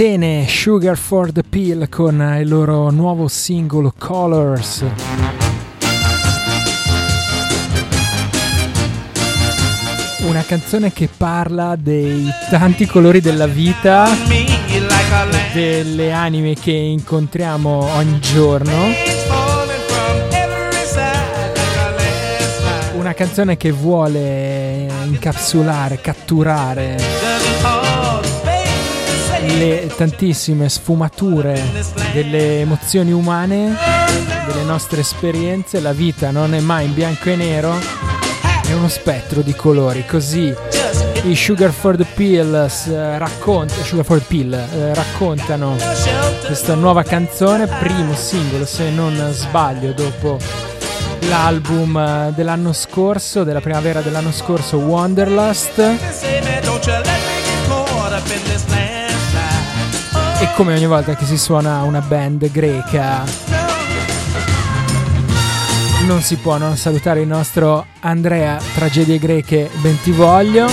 Atene, 0.00 0.46
Sugar 0.46 0.96
for 0.96 1.32
the 1.32 1.42
Pill 1.42 1.88
con 1.88 2.36
il 2.40 2.48
loro 2.48 2.88
nuovo 2.90 3.26
singolo 3.26 3.92
Colors. 3.98 4.84
Una 10.20 10.44
canzone 10.44 10.92
che 10.92 11.08
parla 11.16 11.74
dei 11.74 12.28
tanti 12.48 12.86
colori 12.86 13.20
della 13.20 13.48
vita, 13.48 14.08
delle 15.52 16.12
anime 16.12 16.54
che 16.54 16.70
incontriamo 16.70 17.92
ogni 17.96 18.20
giorno. 18.20 18.76
Una 22.92 23.14
canzone 23.14 23.56
che 23.56 23.72
vuole 23.72 24.86
incapsulare, 25.06 26.00
catturare 26.00 27.37
le 29.56 29.90
tantissime 29.96 30.68
sfumature 30.68 31.60
delle 32.12 32.60
emozioni 32.60 33.12
umane, 33.12 33.74
delle 34.46 34.62
nostre 34.62 35.00
esperienze. 35.00 35.80
La 35.80 35.92
vita 35.92 36.30
non 36.30 36.54
è 36.54 36.60
mai 36.60 36.86
in 36.86 36.94
bianco 36.94 37.30
e 37.30 37.36
nero, 37.36 37.78
è 38.66 38.72
uno 38.72 38.88
spettro 38.88 39.40
di 39.42 39.54
colori. 39.54 40.04
Così 40.06 40.54
i 41.24 41.34
Sugar 41.34 41.72
for 41.72 41.96
the 41.96 42.06
Pills 42.14 42.86
eh, 42.86 43.18
racconta, 43.18 43.74
Sugar 43.82 44.04
for 44.04 44.18
the 44.18 44.24
Pill, 44.26 44.52
eh, 44.52 44.94
raccontano 44.94 45.76
questa 46.46 46.74
nuova 46.74 47.02
canzone, 47.02 47.66
primo 47.66 48.14
singolo 48.14 48.64
se 48.64 48.90
non 48.90 49.30
sbaglio 49.32 49.92
dopo 49.92 50.38
l'album 51.28 51.96
eh, 51.96 52.32
dell'anno 52.34 52.72
scorso, 52.72 53.44
della 53.44 53.60
primavera 53.60 54.00
dell'anno 54.00 54.32
scorso, 54.32 54.78
Wanderlust. 54.78 55.96
E 60.40 60.48
come 60.54 60.74
ogni 60.74 60.86
volta 60.86 61.16
che 61.16 61.24
si 61.24 61.36
suona 61.36 61.82
una 61.82 62.00
band 62.00 62.50
greca, 62.52 63.24
non 66.06 66.22
si 66.22 66.36
può 66.36 66.58
non 66.58 66.76
salutare 66.76 67.22
il 67.22 67.26
nostro 67.26 67.86
Andrea 68.00 68.56
Tragedie 68.74 69.18
Greche 69.18 69.68
Bentivoglio. 69.82 70.68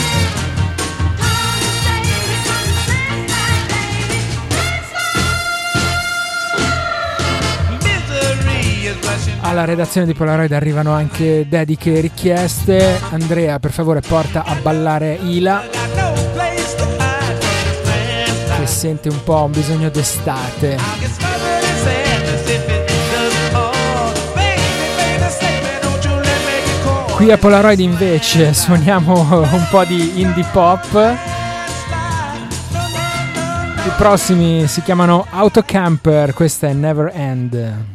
Alla 9.42 9.66
redazione 9.66 10.06
di 10.06 10.14
Polaroid 10.14 10.52
arrivano 10.52 10.92
anche 10.92 11.48
dediche 11.48 11.98
e 11.98 12.02
richieste. 12.02 13.00
Andrea, 13.10 13.58
per 13.60 13.72
favore, 13.72 14.02
porta 14.02 14.44
a 14.44 14.56
ballare 14.62 15.18
Ila. 15.24 15.85
Sente 18.86 19.10
un 19.10 19.24
po' 19.24 19.46
un 19.46 19.52
bisogno 19.52 19.90
d'estate. 19.90 20.78
Qui 27.16 27.32
a 27.32 27.38
Polaroid 27.38 27.80
invece 27.80 28.54
suoniamo 28.54 29.22
un 29.32 29.68
po' 29.72 29.84
di 29.86 30.22
indie 30.22 30.46
pop. 30.52 30.94
I 33.86 33.92
prossimi 33.98 34.68
si 34.68 34.84
chiamano 34.84 35.26
Autocamper, 35.32 36.36
questa 36.36 36.68
è 36.68 36.74
Never 36.74 37.12
End. 37.12 37.95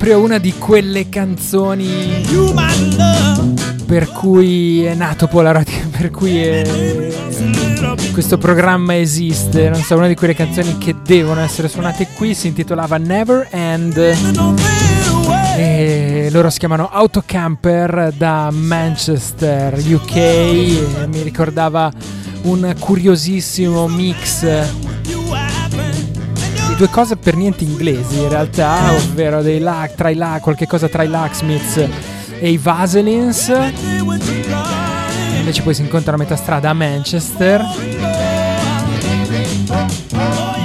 Proprio 0.00 0.22
una 0.24 0.38
di 0.38 0.54
quelle 0.54 1.10
canzoni 1.10 2.24
per 3.84 4.10
cui 4.10 4.82
è 4.82 4.94
nato 4.94 5.26
Polaroid, 5.26 5.68
per 5.94 6.10
cui 6.10 6.42
è... 6.42 7.12
questo 8.10 8.38
programma 8.38 8.96
esiste. 8.96 9.68
Non 9.68 9.82
so, 9.82 9.96
una 9.96 10.06
di 10.06 10.14
quelle 10.14 10.34
canzoni 10.34 10.78
che 10.78 10.96
devono 11.04 11.40
essere 11.42 11.68
suonate 11.68 12.08
qui 12.14 12.32
si 12.32 12.46
intitolava 12.46 12.96
Never 12.96 13.48
End. 13.50 13.98
E 15.58 16.28
loro 16.32 16.48
si 16.48 16.58
chiamano 16.58 16.88
Autocamper 16.90 18.14
da 18.16 18.48
Manchester, 18.50 19.74
UK. 19.74 20.16
E 20.16 21.06
mi 21.08 21.20
ricordava 21.20 21.92
un 22.44 22.74
curiosissimo 22.78 23.86
mix 23.86 24.89
due 26.80 26.88
cose 26.88 27.16
per 27.16 27.36
niente 27.36 27.62
inglesi 27.62 28.20
in 28.20 28.30
realtà, 28.30 28.94
ovvero 28.94 29.42
dei 29.42 29.58
la, 29.58 29.86
tra 29.94 30.08
i 30.08 30.14
la, 30.14 30.38
qualche 30.40 30.66
cosa 30.66 30.88
tra 30.88 31.02
i 31.02 31.08
Lacksmiths 31.08 31.76
e 32.38 32.50
i 32.50 32.56
Vaselins. 32.56 33.52
Invece 35.36 35.60
poi 35.60 35.74
si 35.74 35.82
incontrano 35.82 36.16
a 36.16 36.20
metà 36.20 36.36
strada 36.36 36.70
a 36.70 36.72
Manchester. 36.72 37.62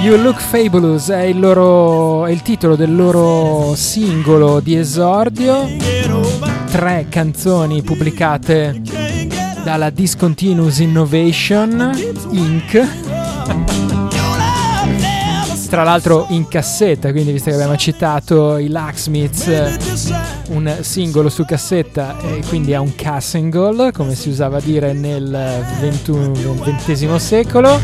You 0.00 0.16
Look 0.16 0.40
Fabulous 0.40 1.10
è 1.10 1.24
il, 1.24 1.38
loro, 1.38 2.24
è 2.24 2.30
il 2.30 2.40
titolo 2.40 2.76
del 2.76 2.96
loro 2.96 3.74
singolo 3.74 4.60
di 4.60 4.74
esordio. 4.74 5.68
Tre 6.70 7.08
canzoni 7.10 7.82
pubblicate 7.82 8.80
dalla 9.62 9.90
Discontinuous 9.90 10.78
Innovation 10.78 11.92
Inc 12.30 13.05
tra 15.68 15.82
l'altro 15.82 16.26
in 16.30 16.48
cassetta, 16.48 17.10
quindi 17.10 17.32
visto 17.32 17.50
che 17.50 17.56
abbiamo 17.56 17.76
citato 17.76 18.58
i 18.58 18.68
Lacksmiths, 18.68 20.10
un 20.48 20.76
singolo 20.80 21.28
su 21.28 21.44
cassetta 21.44 22.16
e 22.20 22.42
quindi 22.48 22.72
è 22.72 22.76
un 22.76 22.94
cassingle, 22.94 23.92
come 23.92 24.14
si 24.14 24.28
usava 24.28 24.58
a 24.58 24.60
dire 24.60 24.92
nel 24.92 25.64
XX 25.80 27.14
secolo. 27.16 27.80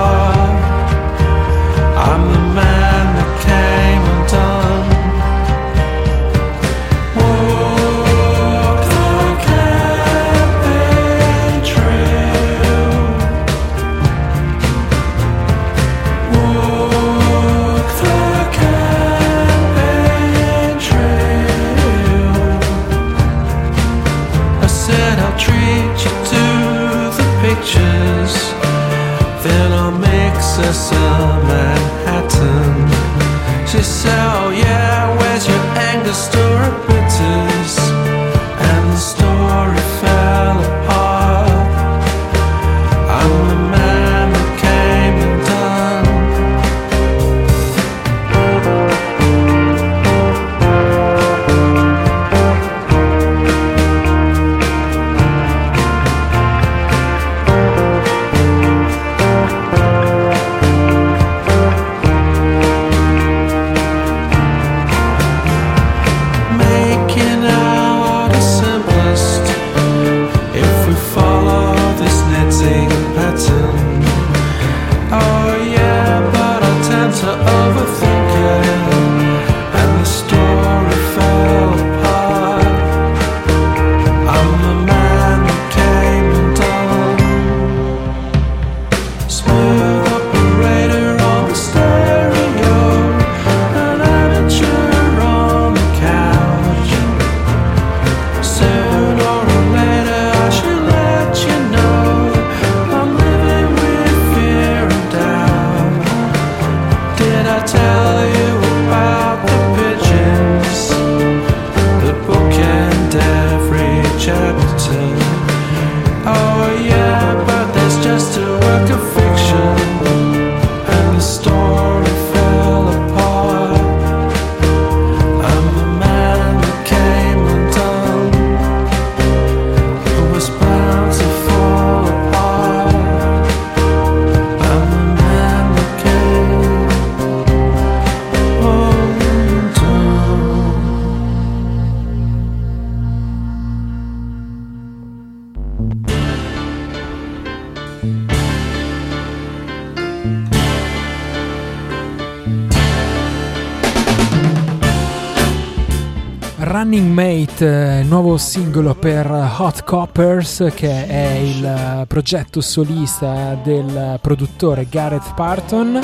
Running 156.91 157.13
Mate, 157.13 158.03
nuovo 158.09 158.39
singolo 158.39 158.95
per 158.95 159.31
Hot 159.59 159.85
Coppers, 159.85 160.73
che 160.75 161.07
è 161.07 161.33
il 161.33 162.05
progetto 162.09 162.63
solista 162.63 163.59
del 163.63 164.19
produttore 164.23 164.87
Gareth 164.89 165.35
Parton. 165.35 166.01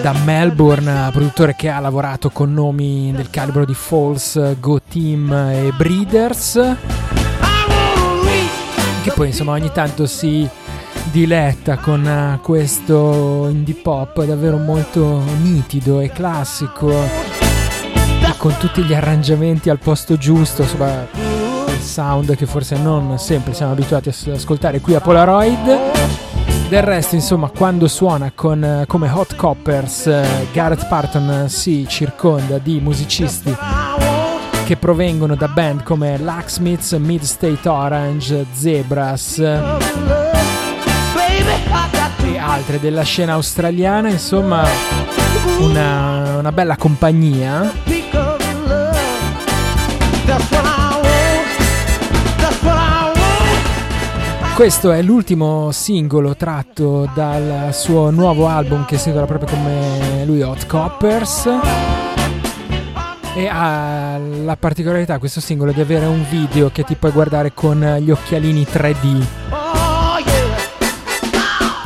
Da 0.00 0.12
Melbourne, 0.24 1.08
produttore 1.10 1.56
che 1.56 1.68
ha 1.68 1.80
lavorato 1.80 2.30
con 2.30 2.52
nomi 2.52 3.10
del 3.10 3.28
calibro 3.28 3.64
di 3.64 3.74
Falls, 3.74 4.54
Go 4.60 4.80
Team 4.80 5.32
e 5.32 5.72
Breeders. 5.76 6.52
Che 9.02 9.10
poi 9.10 9.26
insomma 9.26 9.50
ogni 9.50 9.72
tanto 9.72 10.06
si 10.06 10.48
diletta 11.10 11.78
con 11.78 12.38
questo 12.40 13.48
indie 13.50 13.74
pop 13.74 14.22
davvero 14.24 14.58
molto 14.58 15.24
nitido 15.42 15.98
e 15.98 16.10
classico 16.10 17.35
con 18.46 18.56
tutti 18.58 18.84
gli 18.84 18.94
arrangiamenti 18.94 19.70
al 19.70 19.80
posto 19.80 20.16
giusto, 20.16 20.62
insomma, 20.62 21.08
il 21.66 21.80
sound 21.80 22.36
che 22.36 22.46
forse 22.46 22.76
non 22.76 23.18
sempre 23.18 23.52
siamo 23.52 23.72
abituati 23.72 24.08
a 24.08 24.12
ascoltare 24.34 24.80
qui 24.80 24.94
a 24.94 25.00
Polaroid. 25.00 25.80
Del 26.68 26.82
resto, 26.82 27.16
insomma, 27.16 27.50
quando 27.50 27.88
suona 27.88 28.30
con, 28.32 28.84
come 28.86 29.10
Hot 29.10 29.34
Coppers, 29.34 30.08
Gareth 30.52 30.86
Parton 30.86 31.48
si 31.48 31.86
circonda 31.88 32.58
di 32.58 32.78
musicisti 32.78 33.52
che 34.64 34.76
provengono 34.76 35.34
da 35.34 35.48
band 35.48 35.82
come 35.82 36.16
Lacksmiths, 36.16 36.92
Mid 36.92 37.22
State 37.22 37.68
Orange, 37.68 38.46
Zebras 38.52 39.38
e 39.38 39.58
altre 42.38 42.78
della 42.78 43.02
scena 43.02 43.32
australiana, 43.32 44.08
insomma, 44.08 44.64
una, 45.58 46.36
una 46.38 46.52
bella 46.52 46.76
compagnia. 46.76 48.04
Questo 54.56 54.90
è 54.90 55.02
l'ultimo 55.02 55.70
singolo 55.70 56.34
tratto 56.34 57.10
dal 57.14 57.74
suo 57.74 58.08
nuovo 58.08 58.48
album 58.48 58.86
che 58.86 58.96
si 58.96 59.10
intitola 59.10 59.26
proprio 59.26 59.54
come 59.54 60.24
lui 60.24 60.40
Hot 60.40 60.64
Coppers 60.64 61.46
e 63.34 63.48
ha 63.48 64.16
la 64.16 64.56
particolarità 64.56 65.18
questo 65.18 65.40
singolo 65.40 65.72
di 65.72 65.82
avere 65.82 66.06
un 66.06 66.24
video 66.26 66.70
che 66.70 66.84
ti 66.84 66.94
puoi 66.94 67.12
guardare 67.12 67.52
con 67.52 67.98
gli 68.00 68.10
occhialini 68.10 68.62
3D. 68.62 69.24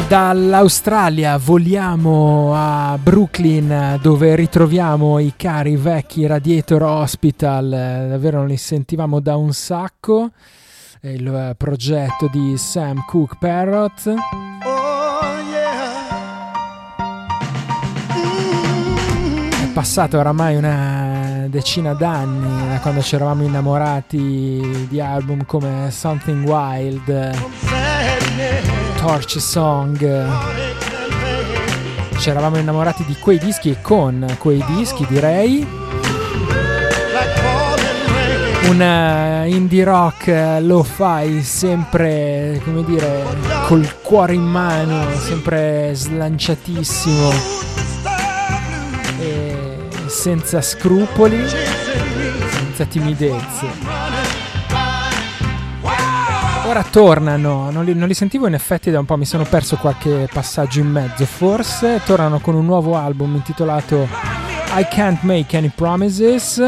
Dall'Australia 0.09 1.37
voliamo 1.37 2.55
a 2.55 2.97
Brooklyn 2.97 3.99
dove 4.01 4.35
ritroviamo 4.37 5.19
i 5.19 5.35
cari 5.37 5.77
vecchi 5.77 6.25
Radiator 6.27 6.83
Hospital, 6.83 7.69
davvero 8.09 8.39
non 8.39 8.47
li 8.47 8.57
sentivamo 8.57 9.21
da 9.21 9.37
un 9.37 9.53
sacco, 9.53 10.31
è 10.99 11.09
il 11.09 11.55
progetto 11.59 12.27
di 12.33 12.57
Sam 12.57 13.05
Cooke 13.05 13.37
Parrot. 13.39 14.15
È 19.63 19.67
passato 19.75 20.19
oramai 20.19 20.57
una 20.57 21.47
decina 21.51 21.93
d'anni 21.93 22.69
da 22.71 22.79
quando 22.81 23.03
ci 23.03 23.15
eravamo 23.15 23.43
innamorati 23.43 24.87
di 24.89 25.01
album 25.01 25.45
come 25.45 25.91
Something 25.91 26.49
Wild 26.49 27.37
Torch 29.01 29.39
Song. 29.41 29.99
Ci 32.19 32.31
eravamo 32.31 32.59
innamorati 32.59 33.05
di 33.05 33.17
quei 33.17 33.39
dischi 33.39 33.71
e 33.71 33.81
con 33.81 34.27
quei 34.39 34.63
dischi 34.67 35.07
direi. 35.09 35.67
Un 38.65 38.81
uh, 38.81 39.49
indie 39.49 39.85
rock 39.85 40.27
uh, 40.27 40.65
lo 40.65 40.83
fai 40.83 41.43
sempre, 41.43 42.61
come 42.65 42.85
dire, 42.85 43.25
col 43.67 44.01
cuore 44.03 44.35
in 44.35 44.45
mano, 44.45 45.09
sempre 45.17 45.93
slanciatissimo 45.95 47.31
e 49.21 49.79
senza 50.07 50.61
scrupoli, 50.61 51.49
senza 51.49 52.85
timidezze. 52.85 53.98
Ora 56.69 56.83
tornano, 56.83 57.71
non 57.71 57.83
li, 57.83 57.95
non 57.95 58.07
li, 58.07 58.13
sentivo 58.13 58.47
in 58.47 58.53
effetti 58.53 58.91
da 58.91 58.99
un 58.99 59.07
po', 59.07 59.17
mi 59.17 59.25
sono 59.25 59.45
perso 59.45 59.77
qualche 59.77 60.29
passaggio 60.31 60.81
in 60.81 60.89
mezzo, 60.89 61.25
forse 61.25 62.03
tornano 62.05 62.41
con 62.41 62.55
un 62.55 62.67
nuovo 62.67 62.95
album 62.95 63.37
intitolato 63.37 64.07
I 64.77 64.87
Can't 64.91 65.23
Make 65.23 65.57
Any 65.57 65.73
Promises. 65.75 66.59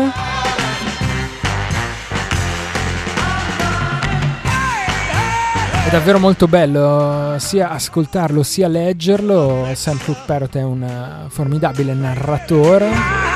È 5.84 5.90
davvero 5.90 6.18
molto 6.18 6.48
bello 6.48 7.34
sia 7.36 7.68
ascoltarlo 7.68 8.42
sia 8.42 8.68
leggerlo. 8.68 9.68
Sam 9.74 9.98
Cooke 10.03 10.22
Parrot 10.24 10.57
è 10.57 10.62
un 10.62 11.26
formidabile 11.28 11.92
narratore. 11.92 13.29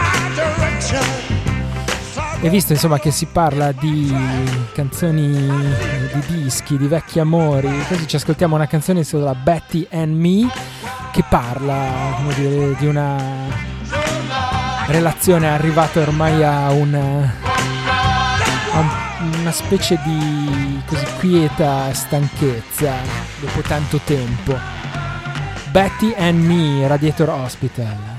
E 2.44 2.50
visto 2.50 2.74
insomma 2.74 2.98
che 2.98 3.10
si 3.10 3.24
parla 3.24 3.72
di 3.72 4.14
canzoni, 4.74 5.32
di 5.32 6.42
dischi, 6.42 6.76
di 6.76 6.86
vecchi 6.86 7.18
amori, 7.18 7.70
così 7.88 8.06
ci 8.06 8.16
ascoltiamo 8.16 8.54
una 8.54 8.66
canzone 8.66 9.02
sulla 9.02 9.34
Betty 9.34 9.88
and 9.90 10.14
Me 10.14 10.46
che 11.10 11.24
parla 11.26 12.18
dire, 12.34 12.76
di 12.78 12.86
una 12.86 13.16
relazione 14.88 15.48
arrivata 15.48 16.00
ormai 16.00 16.44
a, 16.44 16.70
un, 16.70 16.94
a 16.94 18.78
un, 18.78 19.38
una 19.40 19.52
specie 19.52 19.98
di 20.04 20.82
così, 20.84 21.06
quieta 21.20 21.94
stanchezza 21.94 22.92
dopo 23.40 23.62
tanto 23.62 23.98
tempo. 24.04 24.54
Betty 25.70 26.12
and 26.14 26.44
Me, 26.44 26.86
Radiator 26.86 27.30
Hospital. 27.30 28.13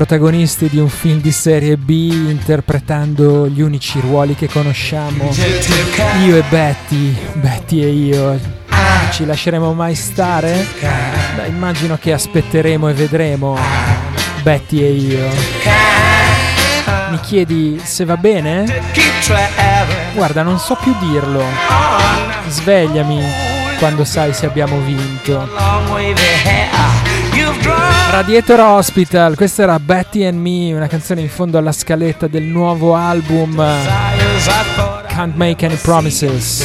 Protagonisti 0.00 0.70
di 0.70 0.78
un 0.78 0.88
film 0.88 1.20
di 1.20 1.30
serie 1.30 1.76
B, 1.76 1.90
interpretando 1.90 3.46
gli 3.46 3.60
unici 3.60 4.00
ruoli 4.00 4.34
che 4.34 4.48
conosciamo. 4.48 5.28
Io 6.24 6.38
e 6.38 6.42
Betty, 6.48 7.14
Betty 7.34 7.82
e 7.82 7.88
io. 7.90 8.40
Ci 9.12 9.26
lasceremo 9.26 9.74
mai 9.74 9.94
stare? 9.94 10.66
Beh, 11.36 11.48
immagino 11.48 11.98
che 12.00 12.14
aspetteremo 12.14 12.88
e 12.88 12.94
vedremo. 12.94 13.58
Betty 14.40 14.80
e 14.80 14.90
io. 14.90 15.28
Mi 17.10 17.20
chiedi 17.20 17.78
se 17.84 18.06
va 18.06 18.16
bene? 18.16 18.64
Guarda, 20.14 20.42
non 20.42 20.58
so 20.58 20.78
più 20.82 20.94
dirlo. 20.98 21.44
Svegliami 22.48 23.22
quando 23.78 24.04
sai 24.04 24.32
se 24.32 24.46
abbiamo 24.46 24.80
vinto. 24.80 25.46
Radiator 28.10 28.60
Hospital, 28.60 29.36
questa 29.36 29.62
era 29.62 29.78
Betty 29.78 30.24
and 30.24 30.38
Me, 30.38 30.72
una 30.74 30.88
canzone 30.88 31.20
in 31.20 31.28
fondo 31.28 31.58
alla 31.58 31.72
scaletta 31.72 32.26
del 32.26 32.42
nuovo 32.42 32.94
album 32.94 33.62
Can't 35.08 35.34
Make 35.36 35.66
Any 35.66 35.76
Promises. 35.76 36.64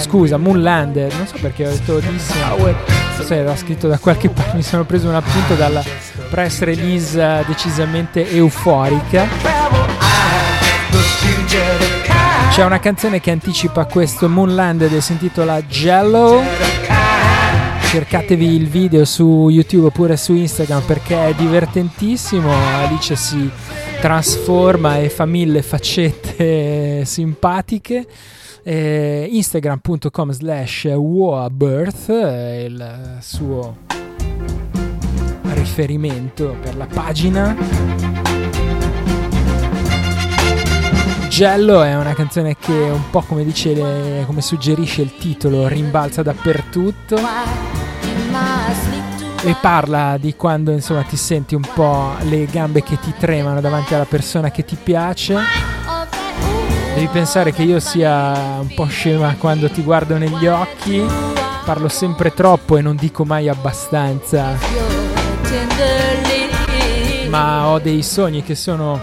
scusa, 0.00 0.36
Moonlander, 0.36 1.14
non 1.14 1.26
so 1.26 1.36
perché 1.40 1.66
ho 1.66 1.70
detto 1.70 1.94
Odyssean. 1.94 2.74
Forse 3.16 3.34
era 3.34 3.56
scritto 3.56 3.88
da 3.88 3.98
qualche 3.98 4.28
parte, 4.30 4.56
mi 4.56 4.62
sono 4.62 4.84
preso 4.84 5.08
un 5.08 5.14
appunto 5.14 5.54
dalla 5.54 5.82
press 6.30 6.60
release 6.60 7.44
decisamente 7.46 8.30
euforica. 8.30 9.26
C'è 12.50 12.64
una 12.64 12.80
canzone 12.80 13.20
che 13.20 13.30
anticipa 13.30 13.84
questo 13.84 14.28
Moonlander 14.28 14.92
e 14.92 15.00
si 15.00 15.12
intitola 15.12 15.62
Jello. 15.62 16.42
Cercatevi 17.82 18.54
il 18.54 18.68
video 18.68 19.04
su 19.04 19.48
YouTube 19.48 19.86
oppure 19.86 20.16
su 20.16 20.34
Instagram 20.34 20.82
perché 20.82 21.28
è 21.28 21.34
divertentissimo. 21.34 22.52
Alice 22.52 23.16
si 23.16 23.50
trasforma 24.00 24.98
e 24.98 25.08
fa 25.08 25.24
mille 25.24 25.62
faccette 25.62 27.04
simpatiche. 27.06 28.06
Eh, 28.70 29.26
Instagram.com 29.32 30.30
slash 30.30 30.84
Woabirth 30.94 32.10
è 32.10 32.66
il 32.66 33.16
suo 33.20 33.76
riferimento 35.54 36.54
per 36.60 36.76
la 36.76 36.84
pagina. 36.84 37.56
Gello 41.30 41.82
è 41.82 41.96
una 41.96 42.12
canzone 42.12 42.58
che 42.58 42.72
un 42.72 43.08
po' 43.10 43.22
come 43.22 43.42
dice, 43.42 44.22
come 44.26 44.42
suggerisce 44.42 45.00
il 45.00 45.16
titolo, 45.16 45.66
rimbalza 45.66 46.22
dappertutto 46.22 47.16
e 49.44 49.56
parla 49.62 50.18
di 50.20 50.34
quando 50.36 50.72
insomma 50.72 51.04
ti 51.04 51.16
senti 51.16 51.54
un 51.54 51.66
po' 51.72 52.16
le 52.24 52.44
gambe 52.44 52.82
che 52.82 53.00
ti 53.00 53.14
tremano 53.18 53.62
davanti 53.62 53.94
alla 53.94 54.04
persona 54.04 54.50
che 54.50 54.66
ti 54.66 54.76
piace. 54.76 55.67
Devi 56.98 57.10
pensare 57.12 57.52
che 57.52 57.62
io 57.62 57.78
sia 57.78 58.58
un 58.58 58.74
po' 58.74 58.86
scema 58.86 59.36
quando 59.38 59.70
ti 59.70 59.84
guardo 59.84 60.18
negli 60.18 60.48
occhi, 60.48 61.00
parlo 61.64 61.86
sempre 61.86 62.34
troppo 62.34 62.76
e 62.76 62.82
non 62.82 62.96
dico 62.96 63.24
mai 63.24 63.48
abbastanza. 63.48 64.58
Ma 67.28 67.68
ho 67.68 67.78
dei 67.78 68.02
sogni 68.02 68.42
che 68.42 68.56
sono 68.56 69.00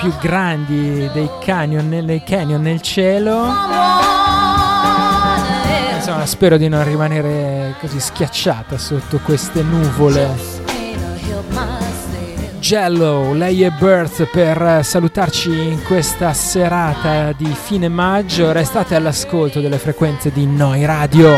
più 0.00 0.12
grandi 0.20 1.08
dei 1.12 1.30
canyon, 1.40 2.02
dei 2.04 2.24
canyon 2.24 2.62
nel 2.62 2.80
cielo. 2.80 3.46
Insomma, 5.94 6.26
spero 6.26 6.56
di 6.56 6.66
non 6.66 6.82
rimanere 6.82 7.76
così 7.78 8.00
schiacciata 8.00 8.76
sotto 8.76 9.20
queste 9.22 9.62
nuvole. 9.62 10.59
Jello, 12.70 13.32
lei 13.32 13.64
è 13.64 13.70
Birth 13.70 14.28
per 14.30 14.84
salutarci 14.84 15.50
in 15.50 15.82
questa 15.82 16.32
serata 16.32 17.32
di 17.32 17.52
fine 17.52 17.88
maggio. 17.88 18.52
Restate 18.52 18.94
all'ascolto 18.94 19.58
delle 19.58 19.76
frequenze 19.76 20.30
di 20.30 20.46
Noi 20.46 20.84
Radio. 20.84 21.36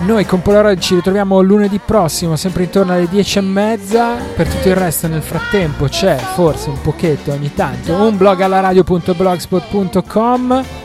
Noi 0.00 0.24
con 0.24 0.40
Polaroid 0.40 0.78
ci 0.78 0.94
ritroviamo 0.94 1.42
lunedì 1.42 1.78
prossimo, 1.78 2.36
sempre 2.36 2.62
intorno 2.62 2.94
alle 2.94 3.06
10 3.06 3.38
e 3.38 3.42
mezza. 3.42 4.14
Per 4.34 4.48
tutto 4.48 4.70
il 4.70 4.76
resto, 4.76 5.06
nel 5.06 5.20
frattempo, 5.20 5.84
c'è 5.84 6.16
forse 6.16 6.70
un 6.70 6.80
pochetto 6.80 7.32
ogni 7.32 7.52
tanto 7.52 7.92
un 7.92 8.16
blog 8.16 8.40
alla 8.40 8.60
radio.blogspot.com. 8.60 10.83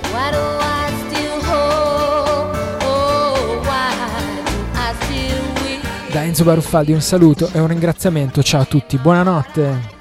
Da 6.12 6.24
Enzo 6.24 6.44
Baruffaldi 6.44 6.92
un 6.92 7.02
saluto 7.02 7.50
e 7.54 7.60
un 7.60 7.68
ringraziamento. 7.68 8.42
Ciao 8.42 8.62
a 8.62 8.66
tutti, 8.66 8.98
buonanotte. 8.98 9.98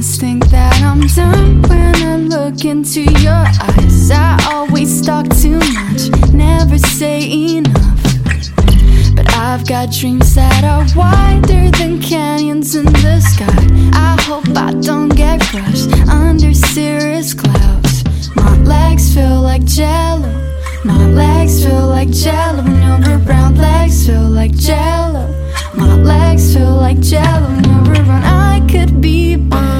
must 0.00 0.18
think 0.18 0.46
that 0.46 0.80
I'm 0.80 1.06
done 1.14 1.60
when 1.68 1.94
I 1.96 2.16
look 2.16 2.64
into 2.64 3.02
your 3.20 3.44
eyes. 3.60 4.10
I 4.10 4.38
always 4.50 5.02
talk 5.04 5.28
too 5.28 5.58
much, 5.58 6.08
never 6.32 6.78
say 6.78 7.20
enough. 7.56 8.00
But 9.14 9.28
I've 9.36 9.66
got 9.66 9.92
dreams 9.92 10.34
that 10.36 10.64
are 10.64 10.86
wider 10.96 11.70
than 11.76 12.00
canyons 12.00 12.74
in 12.76 12.86
the 12.86 13.20
sky. 13.20 13.66
I 13.92 14.16
hope 14.22 14.48
I 14.56 14.72
don't 14.80 15.14
get 15.14 15.42
crushed 15.42 15.92
under 16.08 16.54
cirrus 16.54 17.34
clouds. 17.34 18.04
My 18.34 18.56
legs 18.62 19.12
feel 19.12 19.42
like 19.42 19.64
jello. 19.64 20.32
My 20.82 21.06
legs 21.06 21.62
feel 21.64 21.88
like 21.88 22.10
jello. 22.10 22.62
When 22.62 23.02
your 23.02 23.18
brown 23.18 23.54
legs 23.56 24.06
feel 24.06 24.22
like 24.22 24.54
jello. 24.54 25.28
My 25.74 25.94
legs 25.94 26.54
feel 26.54 26.74
like 26.74 27.00
jello. 27.00 27.48
When 27.48 27.64
you're 27.64 28.04
around, 28.04 28.24
I 28.24 28.66
could 28.66 29.00
be 29.00 29.36
better. 29.36 29.79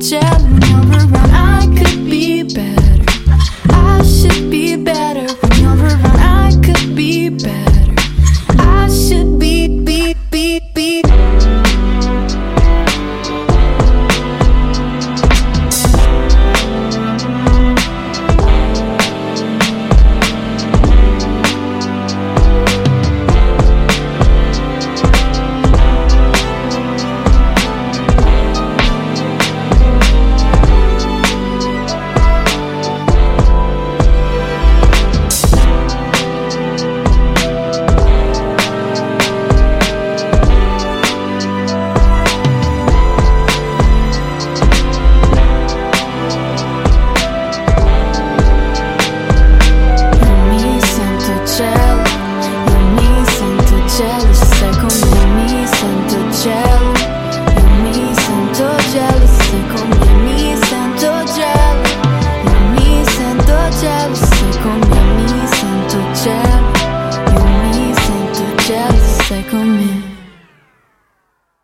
Feel 0.00 0.69